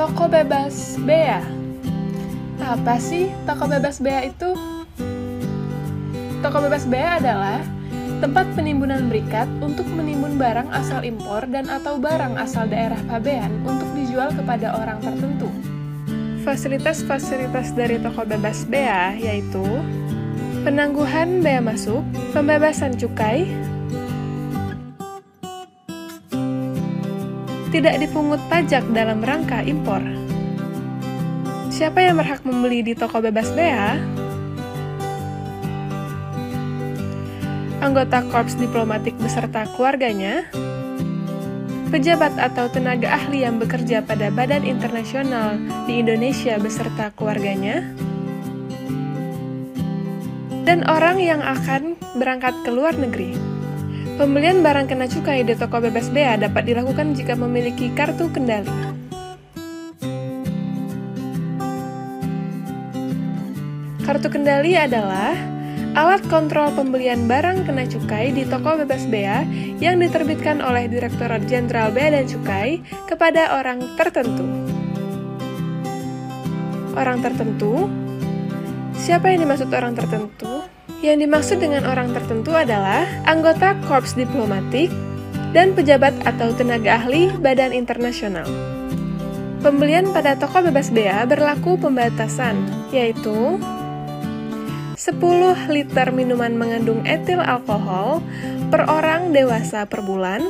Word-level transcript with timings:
Toko 0.00 0.32
bebas 0.32 0.96
bea. 1.04 1.44
Apa 2.56 2.96
sih 2.96 3.28
toko 3.44 3.68
bebas 3.68 4.00
bea 4.00 4.32
itu? 4.32 4.56
Toko 6.40 6.56
bebas 6.64 6.88
bea 6.88 7.20
adalah 7.20 7.60
tempat 8.24 8.48
penimbunan 8.56 9.12
berikat 9.12 9.44
untuk 9.60 9.84
menimbun 9.92 10.40
barang 10.40 10.72
asal 10.72 11.04
impor 11.04 11.44
dan 11.52 11.68
atau 11.68 12.00
barang 12.00 12.32
asal 12.40 12.64
daerah 12.64 12.96
pabean 13.12 13.52
untuk 13.68 13.92
dijual 13.92 14.32
kepada 14.32 14.72
orang 14.72 15.04
tertentu. 15.04 15.52
Fasilitas-fasilitas 16.48 17.76
dari 17.76 18.00
toko 18.00 18.24
bebas 18.24 18.64
bea 18.72 19.12
yaitu 19.20 19.84
penangguhan 20.64 21.44
bea 21.44 21.60
masuk, 21.60 22.00
pembebasan 22.32 22.96
cukai, 22.96 23.44
tidak 27.70 28.02
dipungut 28.02 28.42
pajak 28.50 28.82
dalam 28.90 29.22
rangka 29.22 29.62
impor. 29.62 30.02
Siapa 31.70 32.02
yang 32.02 32.18
berhak 32.18 32.42
membeli 32.42 32.82
di 32.82 32.98
toko 32.98 33.22
bebas 33.22 33.46
bea? 33.54 33.94
Anggota 37.80 38.26
korps 38.28 38.58
diplomatik 38.60 39.16
beserta 39.16 39.64
keluarganya, 39.72 40.44
pejabat 41.88 42.36
atau 42.36 42.68
tenaga 42.68 43.08
ahli 43.08 43.46
yang 43.46 43.56
bekerja 43.56 44.04
pada 44.04 44.28
badan 44.28 44.66
internasional 44.66 45.56
di 45.88 46.04
Indonesia 46.04 46.60
beserta 46.60 47.08
keluarganya, 47.16 47.86
dan 50.68 50.84
orang 50.84 51.16
yang 51.22 51.40
akan 51.40 51.96
berangkat 52.20 52.52
ke 52.66 52.70
luar 52.74 52.92
negeri. 53.00 53.49
Pembelian 54.20 54.60
barang 54.60 54.84
kena 54.84 55.08
cukai 55.08 55.40
di 55.48 55.56
toko 55.56 55.80
bebas 55.80 56.12
bea 56.12 56.36
dapat 56.36 56.68
dilakukan 56.68 57.16
jika 57.16 57.32
memiliki 57.32 57.88
kartu 57.96 58.28
kendali. 58.28 58.68
Kartu 64.04 64.28
kendali 64.28 64.76
adalah 64.76 65.32
alat 65.96 66.20
kontrol 66.28 66.68
pembelian 66.76 67.24
barang 67.24 67.64
kena 67.64 67.88
cukai 67.88 68.36
di 68.36 68.44
toko 68.44 68.84
bebas 68.84 69.08
bea 69.08 69.40
yang 69.80 69.96
diterbitkan 69.96 70.60
oleh 70.60 70.84
Direktorat 70.92 71.48
Jenderal 71.48 71.88
Bea 71.88 72.12
dan 72.12 72.28
Cukai 72.28 72.84
kepada 73.08 73.56
orang 73.56 73.96
tertentu. 73.96 74.44
Orang 76.92 77.24
tertentu? 77.24 77.88
Siapa 79.00 79.32
yang 79.32 79.48
dimaksud 79.48 79.72
orang 79.72 79.96
tertentu? 79.96 80.59
Yang 81.00 81.16
dimaksud 81.24 81.58
dengan 81.64 81.88
orang 81.88 82.12
tertentu 82.12 82.52
adalah 82.52 83.08
anggota 83.24 83.72
korps 83.88 84.12
diplomatik 84.20 84.92
dan 85.56 85.72
pejabat 85.72 86.12
atau 86.28 86.52
tenaga 86.52 87.00
ahli 87.00 87.32
badan 87.40 87.72
internasional. 87.72 88.44
Pembelian 89.64 90.12
pada 90.12 90.36
toko 90.36 90.60
bebas 90.60 90.92
bea 90.92 91.24
berlaku 91.24 91.80
pembatasan, 91.80 92.68
yaitu 92.92 93.56
10 95.00 95.16
liter 95.72 96.12
minuman 96.12 96.52
mengandung 96.60 97.00
etil 97.08 97.40
alkohol 97.40 98.20
per 98.68 98.84
orang 98.84 99.32
dewasa 99.32 99.88
per 99.88 100.04
bulan, 100.04 100.44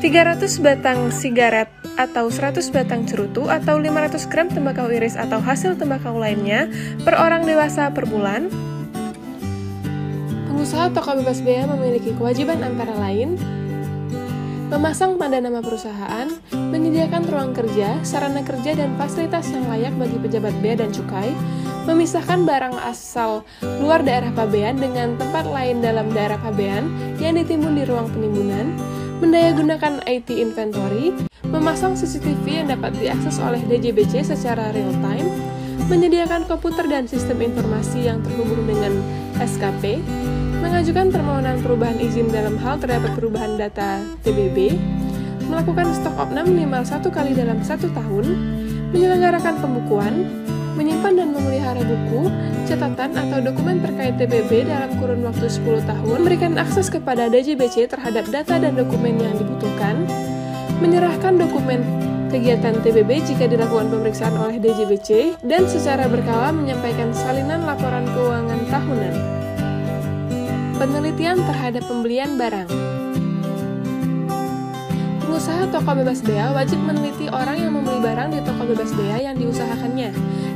300 0.00 0.64
batang 0.64 1.12
sigaret 1.12 1.75
atau 1.96 2.28
100 2.28 2.60
batang 2.72 3.08
cerutu 3.08 3.48
atau 3.48 3.80
500 3.80 4.30
gram 4.30 4.48
tembakau 4.52 4.88
iris 4.92 5.16
atau 5.16 5.40
hasil 5.40 5.80
tembakau 5.80 6.16
lainnya 6.16 6.68
per 7.02 7.16
orang 7.16 7.48
dewasa 7.48 7.88
per 7.92 8.04
bulan. 8.04 8.52
Pengusaha 10.48 10.92
toko 10.92 11.16
bebas 11.20 11.44
bea 11.44 11.68
memiliki 11.68 12.16
kewajiban 12.16 12.64
antara 12.64 12.96
lain 12.96 13.36
memasang 14.66 15.14
tanda 15.14 15.38
nama 15.38 15.62
perusahaan, 15.62 16.26
menyediakan 16.50 17.22
ruang 17.30 17.54
kerja, 17.54 18.02
sarana 18.02 18.42
kerja, 18.42 18.74
dan 18.74 18.98
fasilitas 18.98 19.46
yang 19.54 19.62
layak 19.70 19.94
bagi 19.94 20.18
pejabat 20.18 20.54
bea 20.58 20.74
dan 20.74 20.90
cukai, 20.90 21.30
memisahkan 21.86 22.42
barang 22.42 22.74
asal 22.82 23.46
luar 23.78 24.02
daerah 24.02 24.34
pabean 24.34 24.74
dengan 24.74 25.14
tempat 25.14 25.46
lain 25.46 25.78
dalam 25.78 26.10
daerah 26.10 26.38
pabean 26.42 26.90
yang 27.22 27.38
ditimbun 27.38 27.78
di 27.78 27.86
ruang 27.86 28.10
penimbunan, 28.10 28.74
mendayagunakan 29.22 30.02
IT 30.02 30.34
inventory, 30.34 31.14
memasang 31.50 31.94
CCTV 31.94 32.64
yang 32.64 32.68
dapat 32.70 32.94
diakses 32.98 33.38
oleh 33.38 33.60
DJBC 33.66 34.26
secara 34.26 34.74
real 34.74 34.92
time, 35.04 35.28
menyediakan 35.86 36.48
komputer 36.50 36.88
dan 36.90 37.06
sistem 37.06 37.42
informasi 37.44 38.10
yang 38.10 38.18
terhubung 38.24 38.66
dengan 38.66 38.98
SKP, 39.38 40.02
mengajukan 40.58 41.12
permohonan 41.12 41.60
perubahan 41.62 41.98
izin 42.00 42.32
dalam 42.32 42.58
hal 42.58 42.80
terdapat 42.80 43.14
perubahan 43.14 43.54
data 43.54 44.02
TBB, 44.24 44.74
melakukan 45.46 45.94
stok 45.94 46.16
opnam 46.18 46.50
minimal 46.50 46.82
satu 46.82 47.12
kali 47.12 47.36
dalam 47.36 47.62
satu 47.62 47.86
tahun, 47.94 48.26
menyelenggarakan 48.90 49.54
pembukuan, 49.62 50.14
menyimpan 50.76 51.12
dan 51.16 51.28
memelihara 51.32 51.82
buku, 51.82 52.28
catatan 52.68 53.10
atau 53.16 53.38
dokumen 53.40 53.80
terkait 53.80 54.14
TBB 54.20 54.68
dalam 54.68 54.92
kurun 55.00 55.24
waktu 55.24 55.48
10 55.48 55.86
tahun, 55.88 56.18
memberikan 56.20 56.52
akses 56.60 56.92
kepada 56.92 57.32
DJBC 57.32 57.88
terhadap 57.88 58.28
data 58.28 58.60
dan 58.60 58.76
dokumen 58.76 59.16
yang 59.16 59.34
dibutuhkan, 59.40 59.65
menyerahkan 60.78 61.40
dokumen 61.40 61.80
kegiatan 62.28 62.76
TBB 62.82 63.22
jika 63.22 63.46
dilakukan 63.46 63.88
pemeriksaan 63.88 64.34
oleh 64.36 64.58
DJBC, 64.58 65.40
dan 65.46 65.64
secara 65.70 66.10
berkala 66.10 66.52
menyampaikan 66.52 67.14
salinan 67.14 67.64
laporan 67.64 68.04
keuangan 68.12 68.60
tahunan. 68.68 69.14
Penelitian 70.76 71.40
terhadap 71.48 71.88
pembelian 71.88 72.36
barang 72.36 72.68
Pengusaha 75.36 75.68
toko 75.68 75.92
bebas 75.92 76.24
bea 76.24 76.48
wajib 76.54 76.80
meneliti 76.80 77.28
orang 77.28 77.60
yang 77.60 77.72
membeli 77.76 78.00
barang 78.00 78.32
di 78.32 78.40
toko 78.40 78.62
bebas 78.72 78.88
bea 78.96 79.20
yang 79.20 79.36
diusahakannya, 79.36 80.08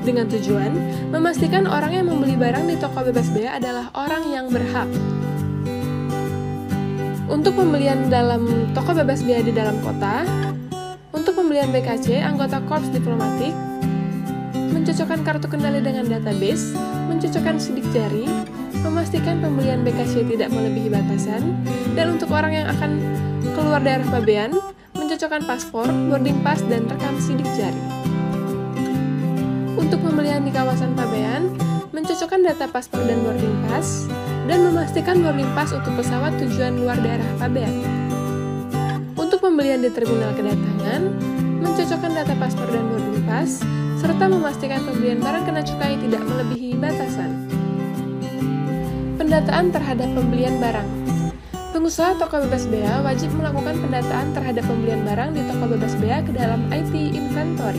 dengan 0.08 0.24
tujuan 0.24 0.72
memastikan 1.12 1.68
orang 1.68 2.00
yang 2.00 2.06
membeli 2.08 2.32
barang 2.32 2.64
di 2.64 2.80
toko 2.80 3.04
bebas 3.04 3.28
bea 3.28 3.60
adalah 3.60 3.92
orang 3.92 4.24
yang 4.32 4.48
berhak. 4.48 4.88
Untuk 7.30 7.54
pembelian 7.54 8.10
dalam 8.10 8.74
toko 8.74 8.90
bebas 8.90 9.22
bea 9.22 9.38
di 9.38 9.54
dalam 9.54 9.78
kota, 9.86 10.26
untuk 11.14 11.38
pembelian 11.38 11.70
BKC, 11.70 12.18
anggota 12.18 12.58
korps 12.66 12.90
diplomatik. 12.90 13.54
Mencocokkan 14.74 15.22
kartu 15.22 15.46
kendali 15.46 15.78
dengan 15.78 16.10
database, 16.10 16.74
mencocokkan 17.06 17.62
sidik 17.62 17.86
jari, 17.94 18.26
memastikan 18.82 19.38
pembelian 19.38 19.86
BKC 19.86 20.26
tidak 20.26 20.50
melebihi 20.50 20.90
batasan, 20.90 21.54
dan 21.94 22.18
untuk 22.18 22.34
orang 22.34 22.50
yang 22.50 22.66
akan 22.66 22.98
keluar 23.54 23.78
daerah 23.78 24.10
pabean, 24.10 24.50
mencocokkan 24.98 25.46
paspor, 25.46 25.86
boarding 26.10 26.42
pass, 26.42 26.58
dan 26.66 26.90
rekam 26.90 27.14
sidik 27.22 27.46
jari. 27.54 27.78
Untuk 29.78 30.02
pembelian 30.02 30.42
di 30.42 30.50
kawasan 30.50 30.98
pabean, 30.98 31.54
mencocokkan 31.94 32.42
data 32.42 32.66
paspor 32.66 33.06
dan 33.06 33.22
boarding 33.22 33.54
pass, 33.70 34.10
dan 34.50 34.66
memastikan 34.66 35.22
boarding 35.22 35.46
pass 35.54 35.70
untuk 35.70 35.94
pesawat 35.94 36.34
tujuan 36.42 36.74
luar 36.82 36.98
daerah 36.98 37.30
pabean. 37.38 37.70
Untuk 39.14 39.38
pembelian 39.38 39.78
di 39.78 39.94
terminal 39.94 40.34
kedatangan, 40.34 41.14
mencocokkan 41.62 42.10
data 42.18 42.34
paspor 42.34 42.66
dan 42.66 42.82
boarding 42.90 43.22
pass, 43.30 43.62
serta 44.02 44.26
memastikan 44.26 44.82
pembelian 44.82 45.22
barang 45.22 45.46
kena 45.46 45.62
cukai 45.62 45.94
tidak 46.02 46.26
melebihi 46.26 46.74
batasan. 46.74 47.46
Pendataan 49.14 49.70
terhadap 49.70 50.10
pembelian 50.16 50.58
barang 50.58 50.88
Pengusaha 51.70 52.18
toko 52.18 52.42
bebas 52.42 52.66
bea 52.66 52.98
wajib 53.06 53.30
melakukan 53.38 53.78
pendataan 53.78 54.34
terhadap 54.34 54.66
pembelian 54.66 55.06
barang 55.06 55.30
di 55.38 55.42
toko 55.46 55.64
bebas 55.70 55.94
bea 56.02 56.18
ke 56.18 56.34
dalam 56.34 56.66
IT 56.74 56.90
inventory 57.14 57.78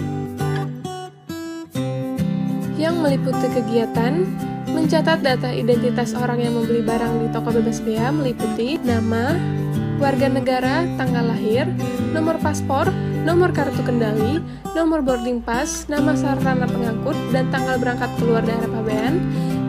yang 2.82 2.98
meliputi 2.98 3.46
kegiatan 3.54 4.26
mencatat 4.72 5.20
data 5.20 5.52
identitas 5.52 6.16
orang 6.16 6.40
yang 6.40 6.56
membeli 6.56 6.82
barang 6.82 7.14
di 7.22 7.28
toko 7.36 7.52
bebas 7.52 7.84
bea 7.84 8.10
meliputi 8.10 8.80
nama, 8.82 9.36
warga 10.00 10.32
negara, 10.32 10.88
tanggal 10.96 11.30
lahir, 11.30 11.68
nomor 12.16 12.40
paspor, 12.40 12.90
nomor 13.22 13.54
kartu 13.54 13.84
kendali, 13.86 14.42
nomor 14.74 15.04
boarding 15.06 15.44
pass, 15.44 15.86
nama 15.92 16.16
sarana 16.18 16.66
pengangkut, 16.66 17.14
dan 17.30 17.52
tanggal 17.54 17.78
berangkat 17.78 18.10
keluar 18.18 18.42
daerah 18.42 18.72
pabean, 18.72 19.14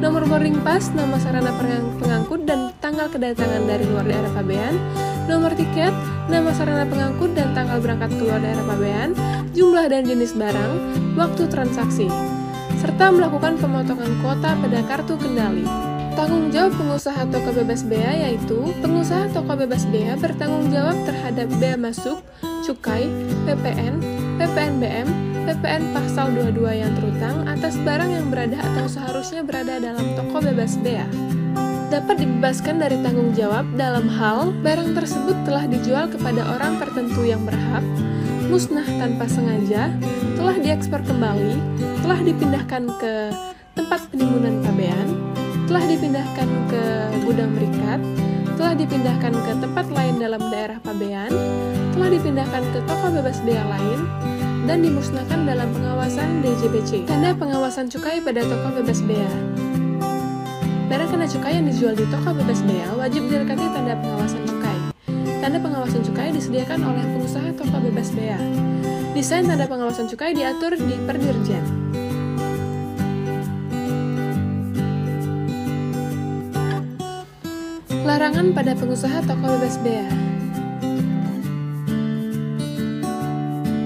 nomor 0.01 0.25
boarding 0.25 0.57
pass, 0.65 0.89
nama 0.95 1.19
sarana 1.21 1.53
pengangkut, 1.99 2.49
dan 2.49 2.73
tanggal 2.81 3.11
kedatangan 3.13 3.63
dari 3.69 3.85
luar 3.85 4.07
daerah 4.09 4.33
pabean, 4.33 4.75
nomor 5.29 5.53
tiket, 5.53 5.93
nama 6.33 6.51
sarana 6.57 6.89
pengangkut, 6.89 7.37
dan 7.37 7.53
tanggal 7.53 7.79
berangkat 7.83 8.11
keluar 8.17 8.41
daerah 8.41 8.65
pabean, 8.65 9.13
jumlah 9.53 9.85
dan 9.91 10.09
jenis 10.09 10.33
barang, 10.33 10.73
waktu 11.19 11.45
transaksi, 11.53 12.09
serta 12.83 13.15
melakukan 13.15 13.63
pemotongan 13.63 14.11
kuota 14.19 14.59
pada 14.59 14.83
kartu 14.91 15.15
kendali. 15.15 15.63
Tanggung 16.19 16.51
jawab 16.51 16.75
pengusaha 16.75 17.23
toko 17.31 17.55
bebas 17.55 17.87
bea 17.87 18.27
yaitu 18.27 18.59
pengusaha 18.83 19.31
toko 19.31 19.55
bebas 19.55 19.87
bea 19.87 20.19
bertanggung 20.19 20.67
jawab 20.75 20.99
terhadap 21.07 21.47
bea 21.63 21.79
masuk, 21.79 22.19
cukai, 22.67 23.07
PPN, 23.47 24.03
PPNBM, 24.37 25.09
PPN 25.47 25.95
pasal 25.95 26.35
22 26.35 26.83
yang 26.83 26.93
terutang 26.99 27.47
atas 27.47 27.79
barang 27.87 28.11
yang 28.11 28.27
berada 28.35 28.59
atau 28.59 28.91
seharusnya 28.91 29.47
berada 29.47 29.79
dalam 29.79 30.19
toko 30.19 30.43
bebas 30.43 30.75
bea. 30.83 31.07
dapat 31.93 32.25
dibebaskan 32.25 32.81
dari 32.81 32.97
tanggung 33.05 33.37
jawab 33.37 33.69
dalam 33.77 34.09
hal 34.09 34.49
barang 34.65 34.97
tersebut 34.97 35.37
telah 35.45 35.69
dijual 35.69 36.09
kepada 36.09 36.41
orang 36.57 36.81
tertentu 36.81 37.21
yang 37.21 37.45
berhak, 37.45 37.85
musnah 38.49 38.89
tanpa 38.97 39.29
sengaja, 39.29 39.93
telah 40.41 40.57
diekspor 40.57 41.05
kembali, 41.05 41.53
telah 42.03 42.19
dipindahkan 42.19 42.83
ke 42.99 43.15
tempat 43.79 44.01
penimbunan 44.11 44.59
pabean, 44.67 45.09
telah 45.71 45.85
dipindahkan 45.87 46.49
ke 46.67 46.83
gudang 47.23 47.55
berikat, 47.55 48.01
telah 48.59 48.75
dipindahkan 48.75 49.33
ke 49.33 49.53
tempat 49.63 49.87
lain 49.95 50.19
dalam 50.19 50.43
daerah 50.51 50.79
pabean, 50.83 51.31
telah 51.95 52.09
dipindahkan 52.11 52.63
ke 52.75 52.79
toko 52.91 53.07
bebas 53.15 53.39
bea 53.47 53.63
lain, 53.71 54.01
dan 54.67 54.83
dimusnahkan 54.83 55.47
dalam 55.47 55.71
pengawasan 55.71 56.43
DJBC. 56.43 57.07
Tanda 57.07 57.35
pengawasan 57.39 57.87
cukai 57.87 58.19
pada 58.19 58.43
toko 58.47 58.83
bebas 58.83 58.99
bea. 59.07 59.33
Barang 60.91 61.09
kena 61.09 61.25
cukai 61.25 61.57
yang 61.57 61.67
dijual 61.71 61.95
di 61.97 62.05
toko 62.11 62.37
bebas 62.37 62.61
bea 62.67 62.89
wajib 62.99 63.25
dilekati 63.31 63.65
tanda 63.73 63.97
pengawasan 63.97 64.43
cukai. 64.45 64.79
Tanda 65.41 65.59
pengawasan 65.59 66.03
cukai 66.05 66.31
disediakan 66.35 66.83
oleh 66.83 67.05
pengusaha 67.17 67.49
toko 67.57 67.77
bebas 67.81 68.11
bea. 68.13 68.39
Desain 69.13 69.45
tanda 69.45 69.65
pengawasan 69.69 70.09
cukai 70.09 70.33
diatur 70.37 70.77
di 70.77 70.97
Perdirjen. 71.05 71.92
Larangan 78.13 78.53
pada 78.53 78.77
pengusaha 78.77 79.25
toko 79.25 79.57
bebas 79.57 79.81
bea. 79.81 80.05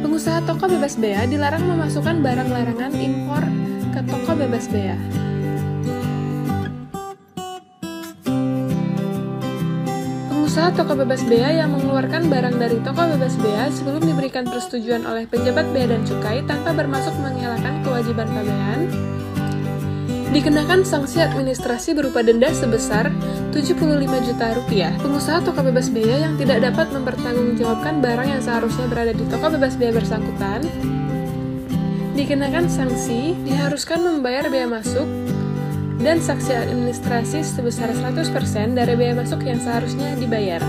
Pengusaha 0.03 0.43
toko 0.43 0.67
bebas 0.67 0.99
bea 0.99 1.31
dilarang 1.31 1.63
memasukkan 1.63 2.27
barang 2.27 2.51
larangan 2.51 2.91
impor 2.99 3.47
ke 3.95 4.03
toko 4.03 4.35
bebas 4.35 4.67
bea. 4.67 4.99
Pengusaha 10.27 10.75
toko 10.75 10.99
bebas 10.99 11.23
bea 11.31 11.63
yang 11.63 11.71
mengeluarkan 11.71 12.27
barang 12.27 12.59
dari 12.59 12.83
toko 12.83 13.07
bebas 13.07 13.39
bea 13.39 13.71
sebelum 13.71 14.11
diberikan 14.11 14.43
persetujuan 14.51 15.07
oleh 15.07 15.31
penjabat 15.31 15.71
bea 15.71 15.87
dan 15.87 16.03
cukai 16.03 16.43
tanpa 16.51 16.75
bermasuk 16.75 17.15
menyalakan 17.23 17.79
kewajiban 17.87 18.27
pabean, 18.27 18.91
dikenakan 20.35 20.83
sanksi 20.83 21.23
administrasi 21.23 21.95
berupa 21.95 22.23
denda 22.23 22.51
sebesar 22.51 23.11
75 23.55 24.27
juta 24.27 24.47
rupiah. 24.59 24.93
Pengusaha 24.99 25.43
toko 25.47 25.63
bebas 25.63 25.91
bea 25.93 26.27
yang 26.27 26.35
tidak 26.35 26.67
dapat 26.67 26.91
mempertanggungjawabkan 26.91 28.03
barang 28.03 28.29
yang 28.29 28.43
seharusnya 28.43 28.87
berada 28.91 29.13
di 29.15 29.25
toko 29.31 29.47
bebas 29.55 29.75
bea 29.79 29.93
bersangkutan, 29.95 30.61
dikenakan 32.19 32.67
sanksi, 32.67 33.37
diharuskan 33.47 34.03
membayar 34.03 34.51
bea 34.51 34.67
masuk, 34.67 35.07
dan 36.03 36.21
saksi 36.21 36.53
administrasi 36.69 37.41
sebesar 37.45 37.95
100% 37.95 38.77
dari 38.77 38.95
biaya 38.95 39.15
masuk 39.17 39.41
yang 39.47 39.59
seharusnya 39.63 40.13
dibayar. 40.19 40.61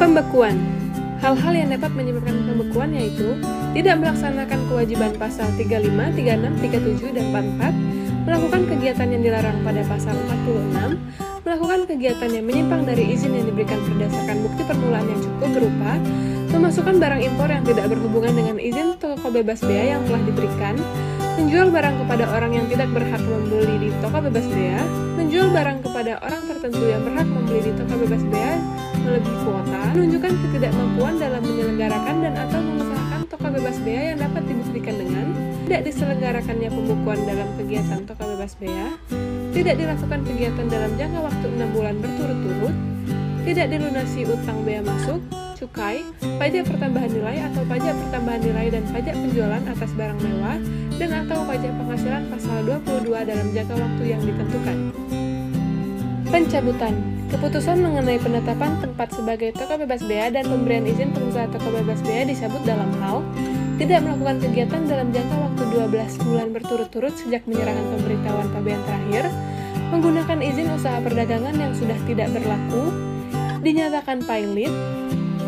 Pembekuan 0.00 0.80
Hal-hal 1.20 1.52
yang 1.52 1.68
dapat 1.76 1.92
menyebabkan 1.92 2.32
pembekuan 2.48 2.96
yaitu 2.96 3.36
tidak 3.70 4.02
melaksanakan 4.02 4.60
kewajiban 4.66 5.12
pasal 5.14 5.46
35, 5.54 5.94
36, 6.18 7.06
37, 7.06 7.16
dan 7.16 7.24
44, 7.30 8.26
melakukan 8.26 8.62
kegiatan 8.66 9.08
yang 9.08 9.22
dilarang 9.22 9.58
pada 9.62 9.82
pasal 9.86 10.14
46, 10.44 10.98
melakukan 11.46 11.80
kegiatan 11.86 12.30
yang 12.30 12.44
menyimpang 12.46 12.82
dari 12.82 13.14
izin 13.14 13.32
yang 13.34 13.46
diberikan 13.46 13.78
berdasarkan 13.86 14.36
bukti 14.42 14.62
permulaan 14.66 15.06
yang 15.08 15.20
cukup 15.22 15.48
berupa 15.56 15.92
memasukkan 16.50 16.98
barang 16.98 17.22
impor 17.22 17.46
yang 17.46 17.62
tidak 17.62 17.86
berhubungan 17.86 18.34
dengan 18.34 18.58
izin 18.58 18.98
toko 18.98 19.30
bebas 19.30 19.62
bea 19.62 19.94
yang 19.94 20.02
telah 20.02 20.18
diberikan, 20.26 20.74
menjual 21.38 21.70
barang 21.70 21.96
kepada 22.02 22.24
orang 22.26 22.52
yang 22.58 22.66
tidak 22.66 22.90
berhak 22.90 23.22
membeli 23.22 23.86
di 23.86 23.88
toko 24.02 24.18
bebas 24.18 24.46
bea, 24.50 24.82
menjual 25.14 25.48
barang 25.54 25.78
kepada 25.86 26.12
orang 26.26 26.42
tertentu 26.50 26.82
yang 26.90 27.02
berhak 27.06 27.28
membeli 27.30 27.60
di 27.70 27.72
toko 27.78 27.94
bebas 28.02 28.22
bea 28.26 28.54
melebihi 29.00 29.38
kuota, 29.46 29.80
menunjukkan 29.96 30.32
ketidakmampuan 30.44 31.14
dalam 31.16 31.42
menyelenggarakan 31.42 32.16
dan 32.20 32.34
atau 32.36 32.60
mengusahakan 32.60 32.99
bebas 33.50 33.76
bea 33.82 34.14
yang 34.14 34.18
dapat 34.22 34.42
dibuktikan 34.46 34.94
dengan 34.96 35.26
tidak 35.66 35.82
diselenggarakannya 35.86 36.68
pembukuan 36.70 37.20
dalam 37.26 37.48
kegiatan 37.54 38.00
toko 38.02 38.22
bebas 38.34 38.58
bea, 38.58 38.88
tidak 39.54 39.74
dilakukan 39.78 40.20
kegiatan 40.26 40.66
dalam 40.66 40.90
jangka 40.98 41.20
waktu 41.22 41.46
6 41.46 41.76
bulan 41.76 41.94
berturut-turut, 42.02 42.74
tidak 43.46 43.66
dilunasi 43.70 44.20
utang 44.26 44.58
bea 44.66 44.82
masuk, 44.82 45.20
cukai, 45.54 46.02
pajak 46.42 46.66
pertambahan 46.66 47.10
nilai 47.12 47.38
atau 47.52 47.62
pajak 47.68 47.94
pertambahan 47.94 48.42
nilai 48.42 48.66
dan 48.72 48.82
pajak 48.90 49.14
penjualan 49.14 49.62
atas 49.62 49.90
barang 49.94 50.20
mewah, 50.24 50.58
dan 50.98 51.10
atau 51.22 51.38
pajak 51.46 51.72
penghasilan 51.76 52.22
pasal 52.32 52.58
22 52.66 53.30
dalam 53.30 53.46
jangka 53.54 53.74
waktu 53.78 54.02
yang 54.08 54.22
ditentukan. 54.26 54.76
Pencabutan 56.30 57.19
Keputusan 57.30 57.78
mengenai 57.78 58.18
penetapan 58.18 58.82
tempat 58.82 59.14
sebagai 59.14 59.54
toko 59.54 59.78
bebas 59.78 60.02
bea 60.02 60.34
dan 60.34 60.50
pemberian 60.50 60.82
izin 60.82 61.14
pengusaha 61.14 61.46
toko 61.54 61.70
bebas 61.70 62.02
bea 62.02 62.26
disebut 62.26 62.58
dalam 62.66 62.90
hal 62.98 63.22
tidak 63.80 64.02
melakukan 64.04 64.36
kegiatan 64.44 64.82
dalam 64.84 65.08
jangka 65.08 65.36
waktu 65.40 65.62
12 65.72 66.26
bulan 66.26 66.48
berturut-turut 66.52 67.14
sejak 67.16 67.46
menyerahkan 67.48 67.86
pemberitahuan 67.96 68.48
pabean 68.52 68.82
terakhir, 68.84 69.24
menggunakan 69.88 70.38
izin 70.44 70.68
usaha 70.74 70.98
perdagangan 71.00 71.56
yang 71.56 71.72
sudah 71.72 71.96
tidak 72.04 72.28
berlaku, 72.28 72.92
dinyatakan 73.64 74.20
pilot, 74.20 74.74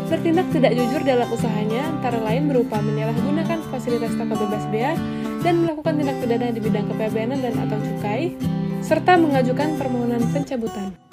bertindak 0.09 0.47
tidak 0.49 0.73
jujur 0.73 1.01
dalam 1.05 1.29
usahanya 1.29 1.93
antara 1.93 2.17
lain 2.25 2.49
berupa 2.49 2.81
menyalahgunakan 2.81 3.59
fasilitas 3.69 4.17
toko 4.17 4.33
bebas 4.33 4.65
bea 4.73 4.97
dan 5.45 5.61
melakukan 5.61 5.93
tindak 6.01 6.17
pidana 6.17 6.49
di 6.49 6.61
bidang 6.63 6.89
kepabeanan 6.89 7.37
dan 7.37 7.53
atau 7.69 7.77
cukai, 7.77 8.33
serta 8.81 9.13
mengajukan 9.21 9.77
permohonan 9.77 10.25
pencabutan. 10.33 11.12